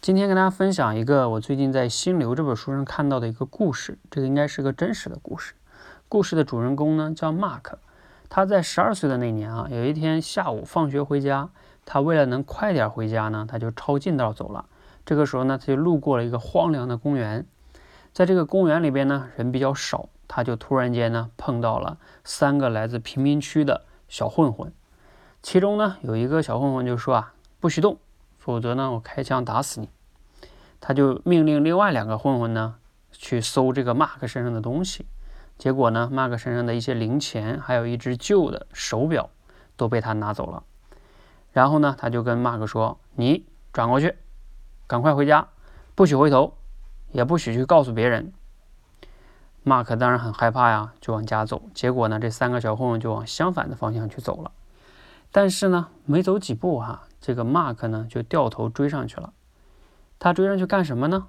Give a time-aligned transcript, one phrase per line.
[0.00, 5.52] 今天跟大家分享一个我最近在《心流》这本书上看到的一个故事，这个应该是个真实的故事。
[6.08, 7.74] 故事的主人公呢叫 Mark，
[8.30, 11.50] 他在十二岁的那年啊，有一天下午放学回家，
[11.84, 14.64] 他为了能快点回家呢，他就抄近道走了。
[15.04, 17.44] 这个时候呢，他就路过了一个荒凉的公园，
[18.14, 24.72] 在这个公园里边呢，人比较少，他就突然间呢碰到了三个来自贫民区的小混混，
[25.42, 27.98] 其中呢有一个小混混就说啊，不许动。
[28.40, 29.88] 否则呢，我开枪打死你！
[30.80, 32.76] 他就命令另外两个混混呢
[33.12, 35.06] 去搜这个 Mark 身上的东西。
[35.58, 39.28] 结果呢，Mark 身上的一些零钱，还有一只旧的手表
[39.76, 40.64] 都被他拿走了。
[41.52, 44.16] 然后呢，他就跟 Mark 说：“你转过去，
[44.86, 45.48] 赶快回家，
[45.94, 46.54] 不许回头，
[47.12, 48.32] 也不许去告诉别人。
[49.62, 51.60] ”Mark 当然很害怕呀，就往家走。
[51.74, 54.50] 结果呢，这三个小混混就往相反的方向去走了。
[55.30, 57.02] 但是呢，没走几步哈。
[57.20, 59.32] 这个 Mark 呢，就掉头追上去了。
[60.18, 61.26] 他追上去干什么呢？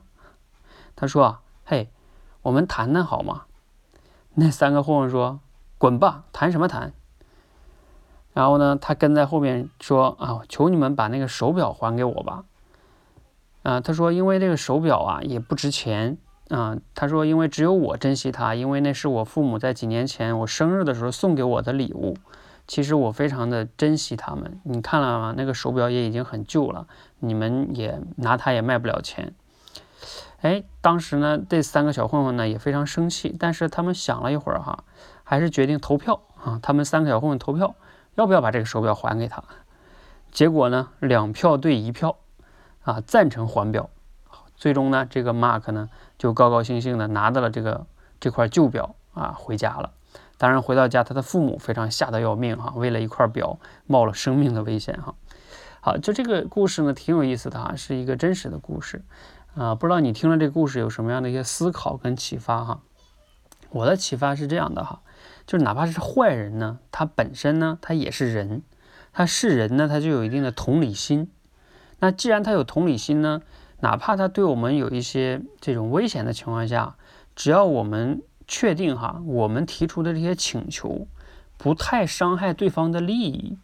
[0.95, 1.89] 他说：“啊，嘿，
[2.41, 3.43] 我们谈谈好吗？”
[4.35, 5.39] 那三个混混说
[5.77, 6.93] ：“滚吧，谈什么谈？”
[8.33, 12.45] 然后呢，他跟在后面说：“啊，求你们把那个手表还给我吧。”
[13.63, 16.17] 啊，他说：“因为这个手表啊也不值钱
[16.49, 22.17] 啊。”他说：“因为只有我珍惜它，因为那是我父母在几年前我生日的时候送给我的礼物。”
[22.71, 25.33] 其实我非常的珍惜他们，你看了吗？
[25.35, 26.87] 那个手表也已经很旧了，
[27.19, 29.33] 你们也拿它也卖不了钱。
[30.39, 34.85] 哎，当时呢，这三个小混混呢也非常生气，但是他们想了一会儿哈，
[35.25, 36.61] 还是决定投票啊。
[36.63, 37.75] 他们三个小混混投票，
[38.15, 39.43] 要不要把这个手表还给他？
[40.31, 42.15] 结果呢，两票对一票，
[42.83, 43.89] 啊，赞成还表。
[44.55, 47.85] 最终呢，这个 Mark 呢就高高兴兴的拿到了这个
[48.21, 49.91] 这块旧表啊，回家了。
[50.41, 55.13] 当然，回到家，他的父母非常吓得要命哈，为了一块表冒了生命的危险哈。
[55.81, 59.03] 好，就这个故事呢，挺有意思的哈，是一个真实的故事
[59.53, 59.75] 啊。
[59.75, 62.81] 不知道你听了这个故事有什么样的一些思考跟启发哈？
[63.69, 65.03] 我的启发是这样的哈，
[65.45, 68.63] 就是哪怕是坏人呢，他本身呢，他也是人，
[69.13, 71.29] 他是人呢，他就有一定的同理心。
[71.99, 73.43] 那既然他有同理心呢，
[73.81, 76.95] 哪怕他对我们有一些这种危险的情况下，
[77.35, 78.23] 只要我们。
[78.51, 81.07] 确定哈，我们提出的这些请求
[81.57, 83.57] 不太伤害对方的利益，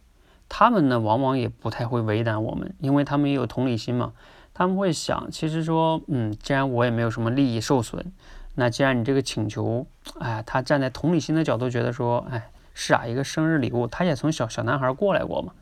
[0.48, 4.14] 他们呢往往也不太会为难我们，因为他们也有同理心嘛。
[4.54, 8.10] 他们会想，其实说，嗯，既然我也没有什么利益受损，
[8.54, 9.86] 那既然你这个请求，
[10.20, 15.52] 哎，他站在同理心的角度觉得说，哎，是啊，一个生日礼物，他也从小小男孩过来过嘛，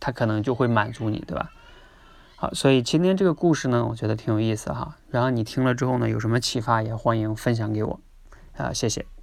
[0.00, 1.52] 他可能就会满足你，对吧？
[2.34, 4.96] 好，所以今天这个故事呢，我觉得挺有意思哈。
[5.08, 8.00] 然后你听了之后呢，有什么启发也欢迎分享给我。
[8.56, 9.15] 啊，谢谢。